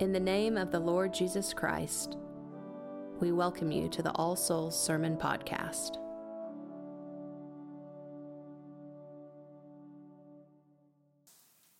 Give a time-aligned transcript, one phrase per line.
[0.00, 2.16] In the name of the Lord Jesus Christ,
[3.18, 5.96] we welcome you to the All Souls Sermon Podcast.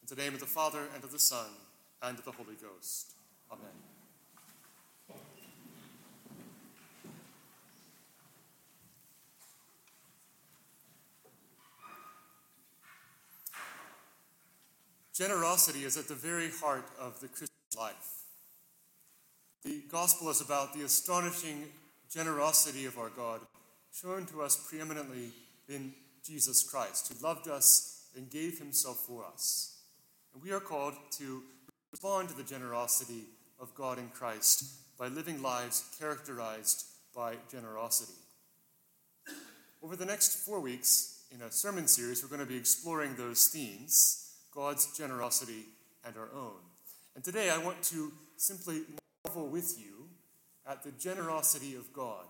[0.02, 1.46] In the name of the Father, and of the Son,
[2.02, 3.14] and of the Holy Ghost.
[3.52, 3.68] Amen.
[15.14, 18.24] Generosity is at the very heart of the Christian life.
[19.64, 21.64] The gospel is about the astonishing
[22.10, 23.40] generosity of our God,
[23.92, 25.30] shown to us preeminently
[25.68, 25.92] in
[26.24, 29.78] Jesus Christ, who loved us and gave himself for us.
[30.32, 31.42] And we are called to
[31.90, 33.24] respond to the generosity
[33.60, 34.64] of God in Christ
[34.98, 36.84] by living lives characterized
[37.14, 38.18] by generosity.
[39.82, 43.46] Over the next four weeks, in a sermon series, we're going to be exploring those
[43.46, 45.66] themes God's generosity
[46.04, 46.58] and our own.
[47.18, 48.82] And today I want to simply
[49.26, 50.06] marvel with you
[50.64, 52.24] at the generosity of God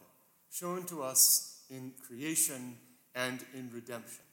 [0.50, 2.78] shown to us in creation
[3.14, 4.24] and in redemption.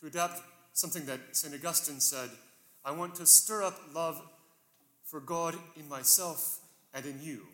[0.00, 0.40] To adapt
[0.72, 1.54] something that St.
[1.54, 2.28] Augustine said,
[2.84, 4.20] I want to stir up love
[5.04, 6.58] for God in myself
[6.92, 7.46] and in you,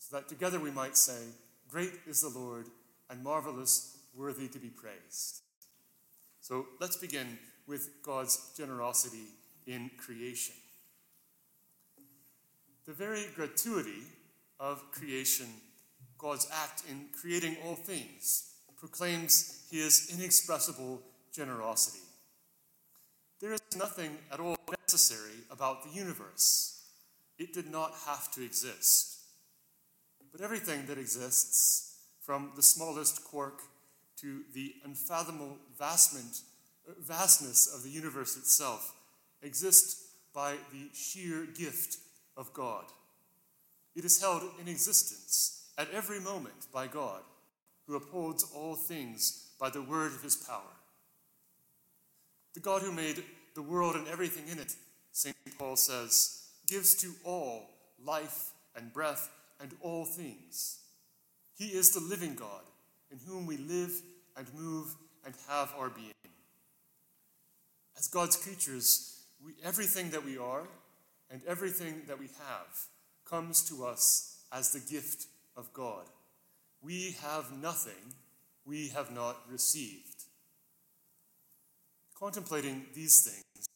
[0.00, 1.22] so that together we might say,
[1.68, 2.66] Great is the Lord,
[3.08, 5.42] and marvelous, worthy to be praised.
[6.40, 9.28] So let's begin with God's generosity
[9.66, 10.54] in creation.
[12.86, 14.02] The very gratuity
[14.58, 15.46] of creation,
[16.18, 21.02] God's act in creating all things, proclaims his inexpressible
[21.32, 22.02] generosity.
[23.40, 26.82] There is nothing at all necessary about the universe.
[27.38, 29.18] It did not have to exist.
[30.30, 33.62] But everything that exists, from the smallest quark
[34.20, 36.44] to the unfathomable vastness
[37.74, 38.94] of the universe itself,
[39.42, 41.98] exists by the sheer gift
[42.36, 42.84] of God.
[43.94, 47.20] It is held in existence at every moment by God,
[47.86, 50.60] who upholds all things by the word of his power.
[52.54, 53.22] The God who made
[53.54, 54.74] the world and everything in it,
[55.12, 55.36] St.
[55.58, 57.68] Paul says, gives to all
[58.04, 59.30] life and breath
[59.60, 60.78] and all things.
[61.56, 62.62] He is the living God
[63.10, 63.92] in whom we live
[64.36, 66.12] and move and have our being.
[67.96, 70.66] As God's creatures, we, everything that we are
[71.30, 72.86] and everything that we have
[73.24, 75.26] comes to us as the gift
[75.56, 76.04] of God.
[76.82, 78.14] We have nothing
[78.64, 80.24] we have not received.
[82.18, 83.68] Contemplating these things,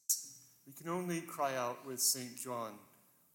[0.66, 2.36] we can only cry out with St.
[2.36, 2.72] John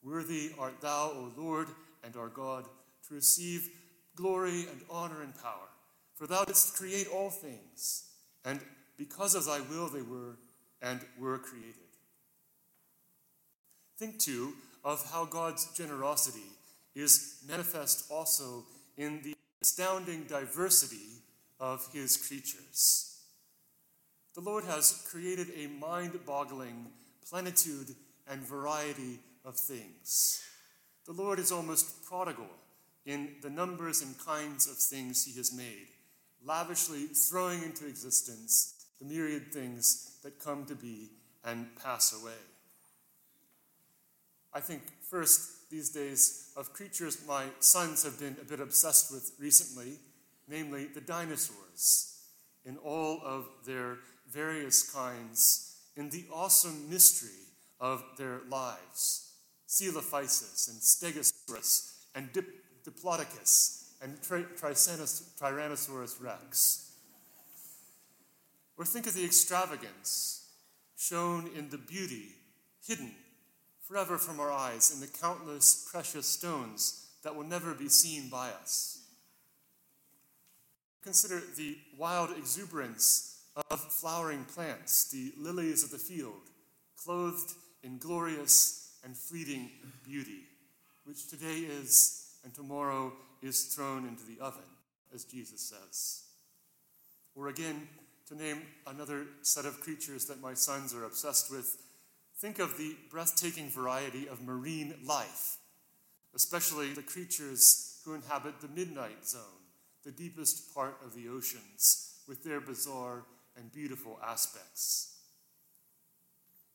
[0.04, 1.68] Worthy art thou, O Lord
[2.04, 2.66] and our God,
[3.08, 3.70] to receive
[4.16, 5.70] glory and honor and power.
[6.16, 8.06] For thou didst create all things,
[8.44, 8.60] and
[8.98, 10.38] because of thy will they were
[10.82, 11.91] and were created.
[14.02, 14.54] Think too
[14.84, 16.50] of how God's generosity
[16.96, 18.64] is manifest also
[18.98, 21.22] in the astounding diversity
[21.60, 23.20] of his creatures.
[24.34, 26.88] The Lord has created a mind boggling
[27.30, 27.94] plenitude
[28.28, 30.42] and variety of things.
[31.06, 32.50] The Lord is almost prodigal
[33.06, 35.90] in the numbers and kinds of things he has made,
[36.44, 41.12] lavishly throwing into existence the myriad things that come to be
[41.46, 42.51] and pass away.
[44.54, 49.32] I think first these days of creatures my sons have been a bit obsessed with
[49.40, 49.94] recently,
[50.48, 52.20] namely the dinosaurs,
[52.66, 57.48] in all of their various kinds, in the awesome mystery
[57.80, 59.32] of their lives.
[59.68, 66.92] Coelophysis and Stegosaurus and Dip- Diplodocus and Tri- Tyrannosaurus rex.
[68.78, 70.50] Or think of the extravagance
[70.98, 72.36] shown in the beauty
[72.86, 73.12] hidden
[73.92, 78.48] forever from our eyes in the countless precious stones that will never be seen by
[78.62, 79.00] us.
[81.04, 86.50] Consider the wild exuberance of flowering plants, the lilies of the field,
[86.96, 87.54] clothed
[87.84, 89.70] in glorious and fleeting
[90.06, 90.44] beauty,
[91.04, 93.12] which today is and tomorrow
[93.42, 94.62] is thrown into the oven,
[95.14, 96.24] as Jesus says.
[97.36, 97.90] Or again,
[98.30, 101.78] to name another set of creatures that my sons are obsessed with,
[102.42, 105.60] Think of the breathtaking variety of marine life,
[106.34, 109.62] especially the creatures who inhabit the midnight zone,
[110.04, 115.20] the deepest part of the oceans, with their bizarre and beautiful aspects.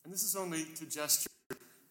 [0.05, 1.31] And this is only to gesture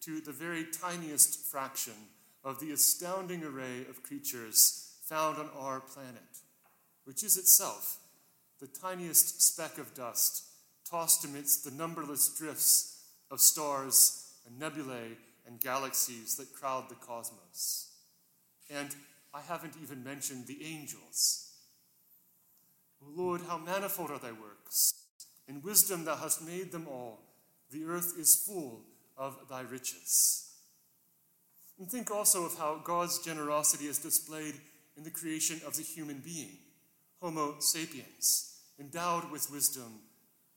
[0.00, 2.08] to the very tiniest fraction
[2.44, 6.40] of the astounding array of creatures found on our planet,
[7.04, 7.98] which is itself
[8.58, 10.44] the tiniest speck of dust
[10.90, 12.95] tossed amidst the numberless drifts
[13.30, 17.90] of stars and nebulae and galaxies that crowd the cosmos.
[18.70, 18.94] And
[19.32, 21.52] I haven't even mentioned the angels.
[23.02, 24.94] O Lord, how manifold are thy works!
[25.48, 27.20] In wisdom thou hast made them all.
[27.70, 28.82] The earth is full
[29.16, 30.50] of thy riches.
[31.78, 34.54] And think also of how God's generosity is displayed
[34.96, 36.56] in the creation of the human being,
[37.20, 40.00] Homo sapiens, endowed with wisdom,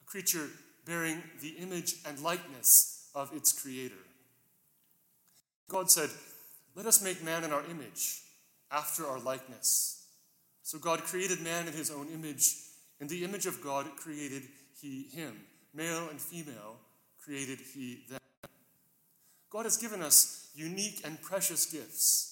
[0.01, 0.47] a creature
[0.85, 3.95] bearing the image and likeness of its creator.
[5.69, 6.09] God said,
[6.75, 8.21] Let us make man in our image,
[8.71, 10.05] after our likeness.
[10.63, 12.55] So God created man in his own image.
[12.99, 14.43] In the image of God created
[14.81, 15.35] he him.
[15.73, 16.77] Male and female
[17.23, 18.19] created he them.
[19.49, 22.29] God has given us unique and precious gifts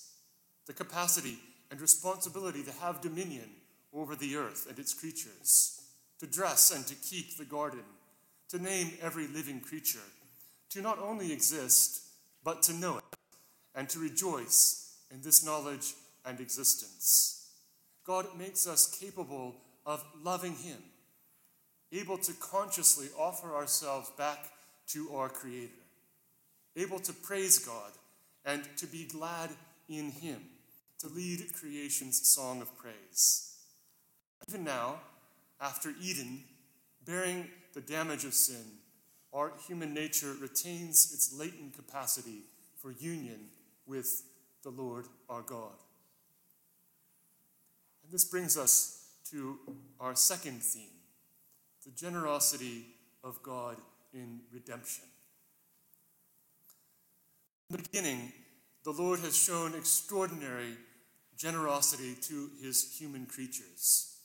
[0.68, 1.40] the capacity
[1.72, 3.50] and responsibility to have dominion
[3.94, 5.82] over the earth and its creatures,
[6.20, 7.84] to dress and to keep the garden,
[8.50, 10.00] to name every living creature,
[10.70, 12.02] to not only exist,
[12.44, 13.04] but to know it,
[13.76, 15.94] and to rejoice in this knowledge
[16.26, 17.50] and existence.
[18.06, 19.56] God makes us capable
[19.86, 20.78] of loving Him,
[21.92, 24.46] able to consciously offer ourselves back
[24.88, 25.74] to our Creator,
[26.76, 27.92] able to praise God
[28.46, 29.50] and to be glad
[29.90, 30.42] in Him,
[31.00, 33.56] to lead creation's song of praise.
[34.48, 35.00] Even now,
[35.60, 36.44] after Eden,
[37.08, 38.64] bearing the damage of sin,
[39.34, 42.42] our human nature retains its latent capacity
[42.82, 43.48] for union
[43.86, 44.24] with
[44.64, 45.74] the Lord our God.
[48.04, 49.58] And this brings us to
[50.00, 50.90] our second theme
[51.86, 52.86] the generosity
[53.24, 53.78] of God
[54.14, 55.06] in redemption.
[57.70, 58.34] In the beginning,
[58.84, 60.78] the Lord has shown extraordinary
[61.38, 64.17] generosity to his human creatures,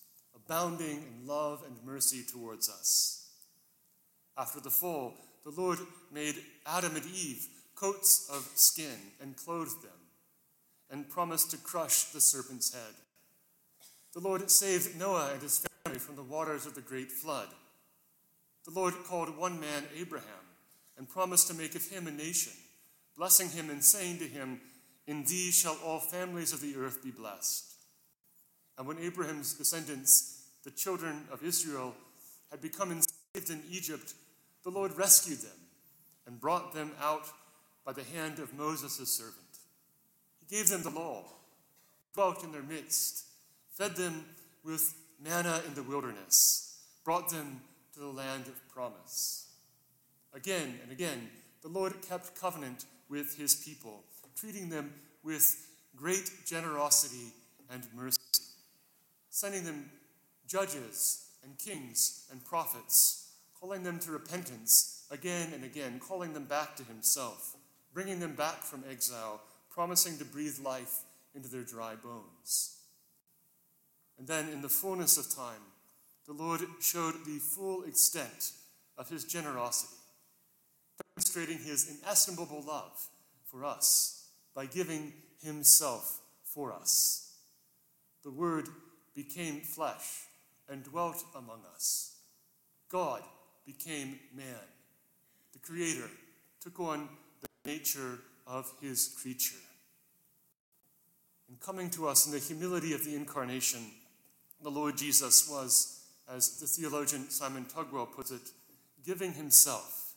[0.53, 3.31] abounding in love and mercy towards us.
[4.37, 5.15] After the fall,
[5.45, 5.79] the Lord
[6.13, 6.35] made
[6.67, 9.91] Adam and Eve coats of skin and clothed them,
[10.91, 12.93] and promised to crush the serpent's head.
[14.13, 17.49] The Lord saved Noah and his family from the waters of the great flood.
[18.67, 20.27] The Lord called one man Abraham
[20.99, 22.53] and promised to make of him a nation,
[23.17, 24.61] blessing him and saying to him,
[25.07, 27.73] In thee shall all families of the earth be blessed.
[28.77, 31.95] And when Abraham's descendants, the children of Israel,
[32.51, 34.15] had become enslaved in Egypt,
[34.63, 35.59] the Lord rescued them
[36.27, 37.27] and brought them out
[37.85, 39.37] by the hand of Moses, servant.
[40.41, 41.25] He gave them the law,
[42.15, 43.25] dwelt in their midst,
[43.71, 44.25] fed them
[44.63, 47.61] with manna in the wilderness, brought them
[47.95, 49.49] to the land of promise.
[50.35, 51.29] Again and again,
[51.63, 54.05] the Lord kept covenant with his people,
[54.37, 54.93] treating them
[55.23, 57.33] with great generosity
[57.71, 58.19] and mercy,
[59.31, 59.91] sending them
[60.53, 66.77] judges and kings and prophets, calling them to repentance again and again, calling them back
[66.77, 67.57] to himself
[67.93, 69.41] bringing them back from exile,
[69.71, 71.01] promising to breathe life
[71.35, 72.79] into their dry bones.
[74.19, 75.61] And then, in the fullness of time,
[76.27, 78.53] the Lord showed the full extent
[78.97, 79.97] of his generosity,
[81.17, 83.09] demonstrating his inestimable love
[83.51, 85.13] for us by giving
[85.43, 87.35] himself for us.
[88.23, 88.69] The Word
[89.15, 90.27] became flesh
[90.73, 92.17] and dwelt among us.
[92.89, 93.23] God
[93.67, 94.67] became man.
[95.53, 96.09] The Creator
[96.61, 97.09] took on
[97.43, 99.61] the nature of his creature.
[101.49, 103.83] In coming to us in the humility of the incarnation,
[104.63, 108.51] the Lord Jesus was, as the theologian Simon Tugwell puts it,
[109.05, 110.15] giving himself,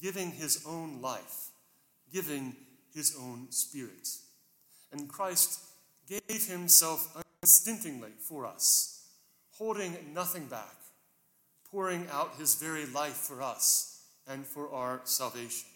[0.00, 1.48] giving his own life,
[2.12, 2.54] giving
[2.92, 4.08] his own spirit.
[4.92, 5.60] And Christ
[6.06, 8.95] gave himself unstintingly for us,
[9.58, 10.76] holding nothing back,
[11.70, 15.68] pouring out his very life for us and for our salvation.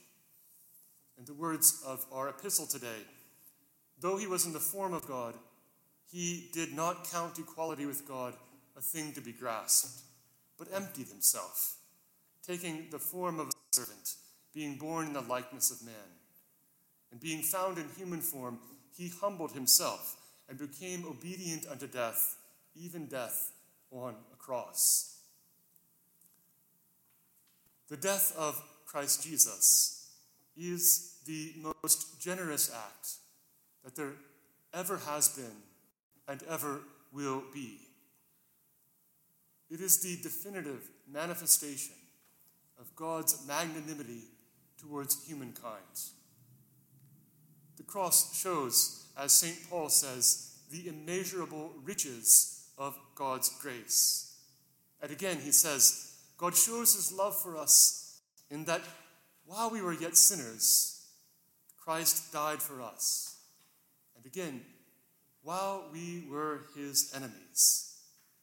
[1.18, 3.02] In the words of our epistle today,
[3.98, 5.34] though he was in the form of God,
[6.10, 8.34] he did not count equality with God
[8.76, 10.02] a thing to be grasped,
[10.58, 11.76] but emptied himself,
[12.46, 14.14] taking the form of a servant,
[14.52, 15.94] being born in the likeness of man.
[17.12, 18.58] And being found in human form,
[18.96, 20.16] he humbled himself
[20.48, 22.36] and became obedient unto death,
[22.76, 23.52] even death
[23.90, 25.18] on a cross.
[27.88, 30.10] The death of Christ Jesus
[30.56, 33.08] is the most generous act
[33.84, 34.12] that there
[34.72, 35.62] ever has been
[36.28, 36.80] and ever
[37.12, 37.78] will be.
[39.70, 41.94] It is the definitive manifestation
[42.78, 44.22] of God's magnanimity
[44.78, 45.76] towards humankind.
[47.76, 49.56] The cross shows, as St.
[49.68, 54.38] Paul says, the immeasurable riches of God's grace.
[55.02, 58.80] And again, he says, God shows his love for us in that
[59.44, 61.04] while we were yet sinners,
[61.76, 63.36] Christ died for us.
[64.16, 64.62] And again,
[65.42, 67.98] while we were his enemies,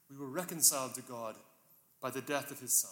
[0.10, 1.36] we were reconciled to God
[2.02, 2.92] by the death of his Son.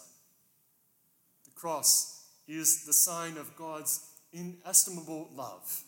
[1.44, 5.82] The cross is the sign of God's inestimable love,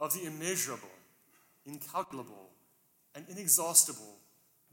[0.00, 0.88] of the immeasurable,
[1.64, 2.50] incalculable,
[3.14, 4.19] and inexhaustible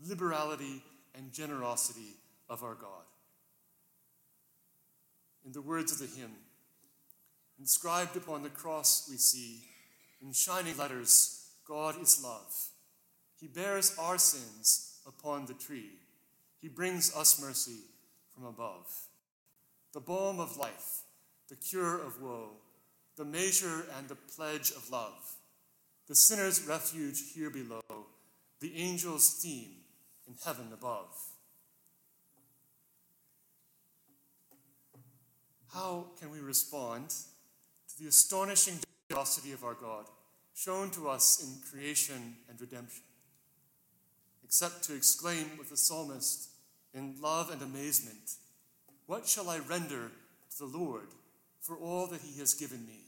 [0.05, 0.83] liberality
[1.15, 2.15] and generosity
[2.49, 3.05] of our God.
[5.45, 6.35] In the words of the hymn,
[7.59, 9.63] inscribed upon the cross we see,
[10.21, 12.53] in shining letters, God is love.
[13.39, 15.91] He bears our sins upon the tree.
[16.61, 17.79] He brings us mercy
[18.33, 18.87] from above.
[19.93, 21.01] The balm of life,
[21.49, 22.49] the cure of woe,
[23.15, 25.35] the measure and the pledge of love,
[26.07, 27.81] the sinner's refuge here below,
[28.59, 29.77] the angel's theme
[30.27, 31.07] in heaven above.
[35.73, 38.79] How can we respond to the astonishing
[39.09, 40.05] generosity of our God
[40.53, 43.03] shown to us in creation and redemption?
[44.43, 46.49] Except to exclaim with the psalmist
[46.93, 48.35] in love and amazement,
[49.05, 50.11] What shall I render
[50.51, 51.07] to the Lord
[51.61, 53.05] for all that he has given me?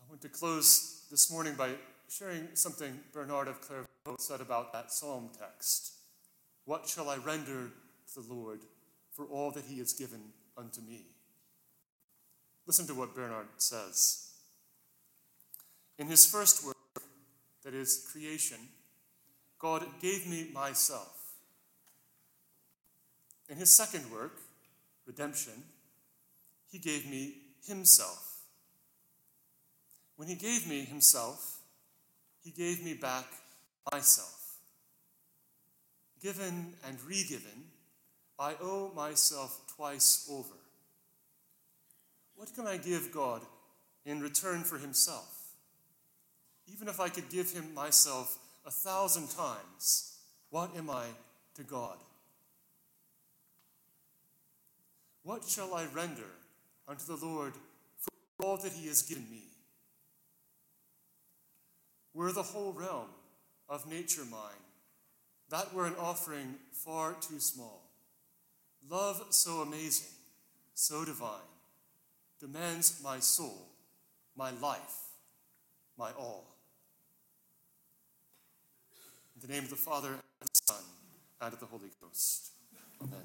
[0.00, 1.70] I want to close this morning by
[2.08, 5.92] sharing something Bernard of Clairvaux said about that psalm text.
[6.64, 7.70] What shall I render
[8.14, 8.60] to the Lord
[9.12, 10.20] for all that he has given
[10.56, 11.06] unto me?
[12.66, 14.30] Listen to what Bernard says.
[15.98, 16.76] In his first work,
[17.64, 18.58] that is creation,
[19.58, 21.34] God gave me myself.
[23.48, 24.40] In his second work,
[25.06, 25.64] redemption,
[26.70, 27.34] he gave me
[27.66, 28.42] himself.
[30.16, 31.57] When he gave me himself,
[32.48, 33.26] he gave me back
[33.92, 34.56] myself.
[36.22, 37.64] Given and re-given,
[38.38, 40.54] I owe myself twice over.
[42.36, 43.42] What can I give God
[44.06, 45.28] in return for himself?
[46.72, 50.16] Even if I could give him myself a thousand times,
[50.50, 51.04] what am I
[51.56, 51.98] to God?
[55.22, 56.30] What shall I render
[56.86, 57.52] unto the Lord
[57.98, 59.47] for all that he has given me?
[62.18, 63.06] Were the whole realm
[63.68, 64.64] of nature mine,
[65.50, 67.92] that were an offering far too small.
[68.90, 70.08] Love so amazing,
[70.74, 71.48] so divine,
[72.40, 73.68] demands my soul,
[74.36, 74.96] my life,
[75.96, 76.56] my all.
[79.36, 80.82] In the name of the Father, and the Son,
[81.40, 82.50] and of the Holy Ghost.
[83.00, 83.20] Amen.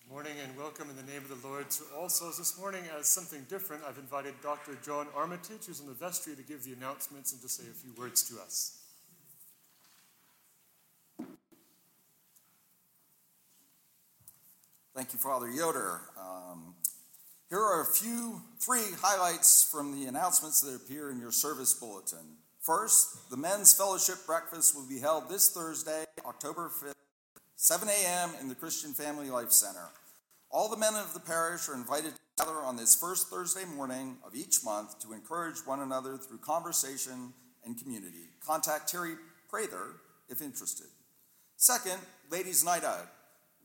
[0.00, 2.36] Good morning and welcome in the name of the Lord to all souls.
[2.36, 4.76] This morning, as something different, I've invited Dr.
[4.84, 7.92] John Armitage, who's in the vestry, to give the announcements and to say a few
[7.96, 8.78] words to us.
[14.94, 16.00] Thank you, Father Yoder.
[16.20, 16.74] Um,
[17.48, 22.36] here are a few, three highlights from the announcements that appear in your service bulletin.
[22.60, 26.92] First, the men's fellowship breakfast will be held this Thursday, October 5th,
[27.54, 28.30] 7 a.m.
[28.42, 29.88] in the Christian Family Life Center.
[30.56, 34.16] All the men of the parish are invited to gather on this first Thursday morning
[34.24, 38.30] of each month to encourage one another through conversation and community.
[38.40, 39.16] Contact Terry
[39.50, 39.96] Prather
[40.30, 40.86] if interested.
[41.58, 41.98] Second,
[42.30, 43.06] Ladies' Night Out.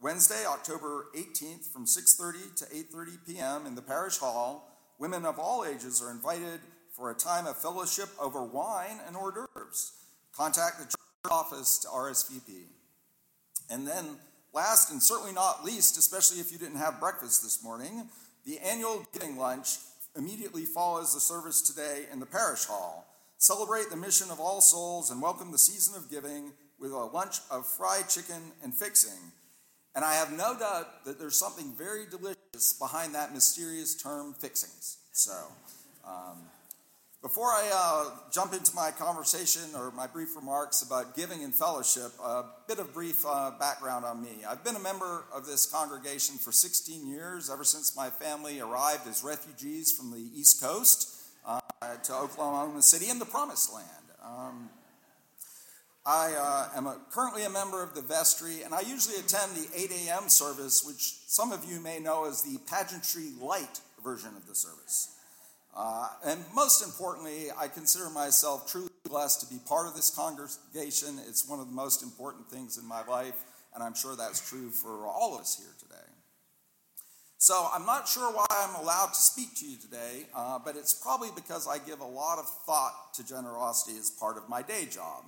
[0.01, 3.65] Wednesday, October 18th from 6:30 to 8:30 p.m.
[3.65, 6.59] in the parish hall, women of all ages are invited
[6.93, 9.93] for a time of fellowship over wine and hors d'oeuvres.
[10.35, 12.65] Contact the church office to RSVP.
[13.69, 14.17] And then
[14.53, 18.09] last and certainly not least, especially if you didn't have breakfast this morning,
[18.45, 19.77] the annual giving lunch
[20.15, 23.07] immediately follows the service today in the parish hall.
[23.37, 27.37] Celebrate the mission of all souls and welcome the season of giving with a lunch
[27.49, 29.31] of fried chicken and fixing.
[29.95, 34.97] And I have no doubt that there's something very delicious behind that mysterious term fixings.
[35.11, 35.33] So,
[36.05, 36.37] um,
[37.21, 42.11] before I uh, jump into my conversation or my brief remarks about giving and fellowship,
[42.23, 44.43] a bit of brief uh, background on me.
[44.47, 49.07] I've been a member of this congregation for 16 years, ever since my family arrived
[49.07, 51.59] as refugees from the East Coast uh,
[52.03, 53.87] to Oklahoma City and the Promised Land.
[54.23, 54.69] Um,
[56.03, 59.67] I uh, am a, currently a member of the vestry, and I usually attend the
[59.75, 60.27] 8 a.m.
[60.27, 65.17] service, which some of you may know as the pageantry light version of the service.
[65.75, 71.19] Uh, and most importantly, I consider myself truly blessed to be part of this congregation.
[71.27, 74.69] It's one of the most important things in my life, and I'm sure that's true
[74.69, 75.95] for all of us here today.
[77.37, 80.93] So I'm not sure why I'm allowed to speak to you today, uh, but it's
[80.93, 84.85] probably because I give a lot of thought to generosity as part of my day
[84.85, 85.23] job.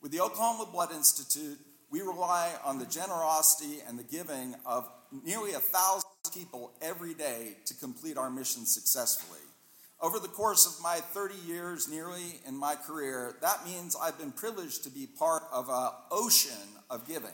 [0.00, 1.58] With the Oklahoma Blood Institute,
[1.90, 4.88] we rely on the generosity and the giving of
[5.24, 9.40] nearly a thousand people every day to complete our mission successfully.
[10.00, 14.30] Over the course of my 30 years nearly in my career, that means I've been
[14.30, 17.30] privileged to be part of an ocean of giving.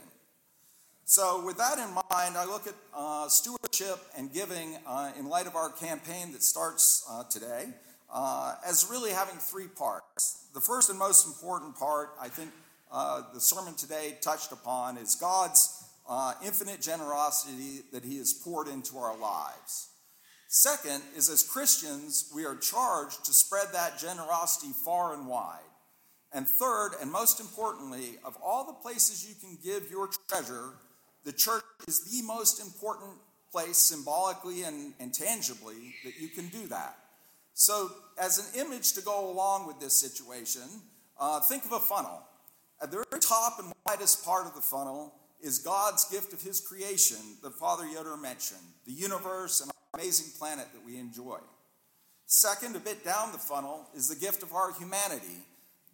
[1.05, 5.47] So, with that in mind, I look at uh, stewardship and giving uh, in light
[5.47, 7.67] of our campaign that starts uh, today
[8.11, 10.47] uh, as really having three parts.
[10.55, 12.51] The first and most important part, I think
[12.91, 18.69] uh, the sermon today touched upon, is God's uh, infinite generosity that He has poured
[18.69, 19.91] into our lives.
[20.49, 25.61] Second is as Christians, we are charged to spread that generosity far and wide.
[26.33, 30.71] And third, and most importantly, of all the places you can give your treasure,
[31.25, 33.13] the church is the most important
[33.53, 36.99] place symbolically and, and tangibly that you can do that.
[37.55, 40.63] So, as an image to go along with this situation,
[41.21, 42.21] uh, think of a funnel.
[42.83, 46.61] At the very top and widest part of the funnel is God's gift of His
[46.61, 51.39] creation that Father Yoder mentioned, the universe and amazing planet that we enjoy.
[52.27, 55.43] Second, a bit down the funnel, is the gift of our humanity.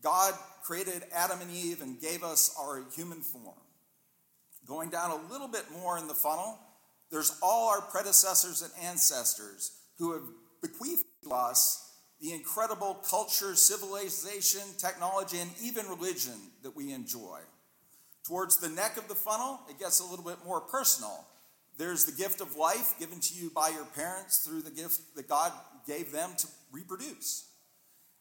[0.02, 3.59] God created Adam and Eve and gave us our human form.
[4.66, 6.59] Going down a little bit more in the funnel,
[7.11, 10.23] there's all our predecessors and ancestors who have
[10.62, 11.90] bequeathed to us
[12.21, 17.40] the incredible culture, civilization, technology, and even religion that we enjoy.
[18.26, 21.25] Towards the neck of the funnel, it gets a little bit more personal.
[21.80, 25.30] There's the gift of life given to you by your parents through the gift that
[25.30, 25.50] God
[25.87, 27.49] gave them to reproduce.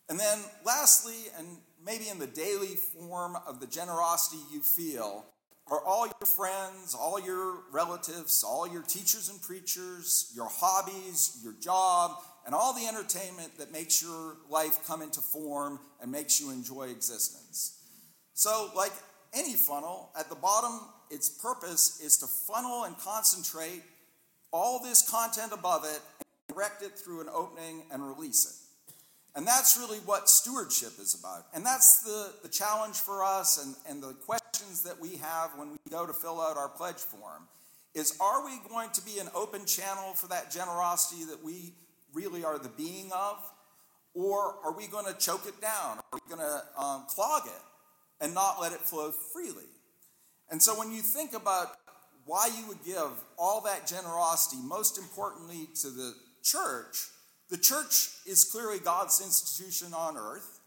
[0.08, 5.26] And then, lastly, and maybe in the daily form of the generosity you feel,
[5.68, 11.54] are all your friends, all your relatives, all your teachers and preachers, your hobbies, your
[11.62, 12.12] job,
[12.46, 16.84] and all the entertainment that makes your life come into form and makes you enjoy
[16.84, 17.78] existence.
[18.36, 18.94] So, like
[19.34, 23.84] any funnel, at the bottom, its purpose is to funnel and concentrate
[24.52, 28.56] all this content above it and direct it through an opening and release it.
[29.36, 31.46] And that's really what stewardship is about.
[31.54, 35.72] And that's the, the challenge for us and, and the questions that we have when
[35.72, 37.48] we go to fill out our pledge form
[37.94, 41.74] is are we going to be an open channel for that generosity that we
[42.14, 43.38] really are the being of?
[44.14, 46.00] Or are we going to choke it down?
[46.00, 49.70] Are we going to um, clog it and not let it flow freely?
[50.50, 51.76] And so when you think about
[52.26, 57.10] why you would give all that generosity, most importantly to the church,
[57.50, 60.60] the church is clearly God's institution on earth,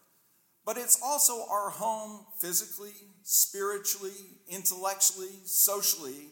[0.64, 2.92] but it's also our home physically,
[3.22, 4.12] spiritually,
[4.48, 6.30] intellectually, socially,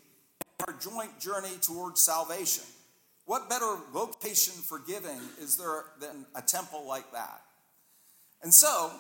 [0.67, 2.65] our joint journey towards salvation.
[3.27, 7.43] What better location for giving is there than a temple like that?
[8.43, 8.91] And so,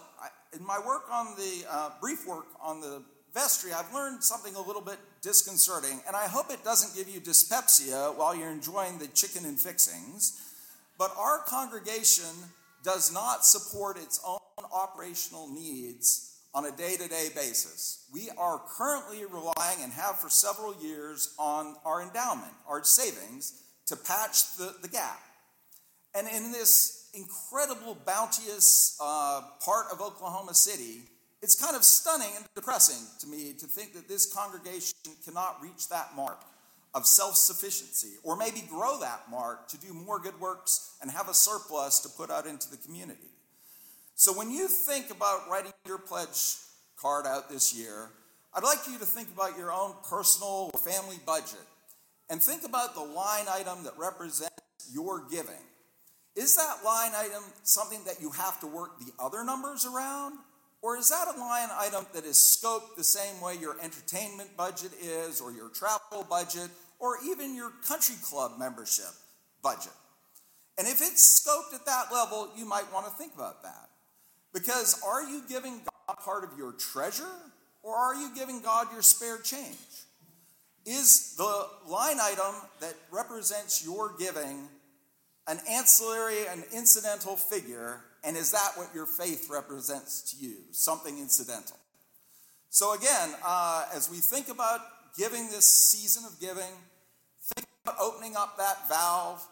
[0.56, 3.02] in my work on the uh, brief work on the
[3.34, 7.20] vestry, I've learned something a little bit disconcerting, and I hope it doesn't give you
[7.20, 10.54] dyspepsia while you're enjoying the chicken and fixings.
[10.98, 12.34] But our congregation
[12.82, 14.38] does not support its own
[14.72, 18.06] operational needs on a day to day basis.
[18.12, 23.96] We are currently relying and have for several years on our endowment, our savings, to
[23.96, 25.20] patch the, the gap.
[26.14, 31.02] And in this incredible, bounteous uh, part of Oklahoma City,
[31.42, 35.88] it's kind of stunning and depressing to me to think that this congregation cannot reach
[35.88, 36.42] that mark
[36.92, 41.28] of self sufficiency, or maybe grow that mark to do more good works and have
[41.28, 43.30] a surplus to put out into the community.
[44.16, 46.56] So, when you think about writing your pledge
[46.96, 48.10] card out this year,
[48.52, 51.64] I'd like you to think about your own personal or family budget
[52.28, 54.54] and think about the line item that represents
[54.92, 55.62] your giving.
[56.36, 60.38] Is that line item something that you have to work the other numbers around?
[60.82, 64.92] Or is that a line item that is scoped the same way your entertainment budget
[65.02, 69.12] is, or your travel budget, or even your country club membership
[69.62, 69.92] budget?
[70.78, 73.90] And if it's scoped at that level, you might want to think about that.
[74.54, 77.28] Because are you giving God part of your treasure,
[77.82, 79.76] or are you giving God your spare change?
[80.86, 84.68] Is the line item that represents your giving
[85.46, 90.56] an ancillary and incidental figure and is that what your faith represents to you?
[90.72, 91.76] Something incidental.
[92.68, 94.80] So, again, uh, as we think about
[95.16, 96.72] giving this season of giving,
[97.42, 99.44] think about opening up that valve,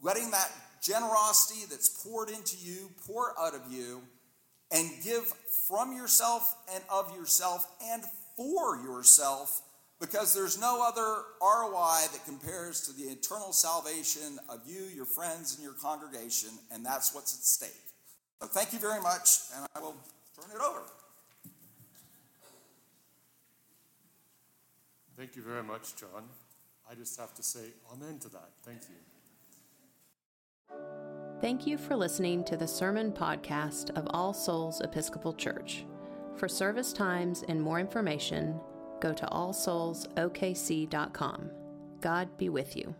[0.00, 0.50] letting that
[0.82, 4.02] generosity that's poured into you pour out of you,
[4.70, 5.24] and give
[5.68, 8.02] from yourself and of yourself and
[8.36, 9.62] for yourself
[10.00, 15.54] because there's no other ROI that compares to the eternal salvation of you, your friends,
[15.54, 17.83] and your congregation, and that's what's at stake.
[18.44, 19.96] So thank you very much, and I will
[20.38, 20.82] turn it over.
[25.16, 26.24] Thank you very much, John.
[26.90, 28.50] I just have to say amen to that.
[28.62, 28.80] Thank
[30.68, 30.76] you.
[31.40, 35.86] Thank you for listening to the sermon podcast of All Souls Episcopal Church.
[36.36, 38.60] For service times and more information,
[39.00, 41.50] go to allsoulsokc.com.
[42.02, 42.94] God be with you.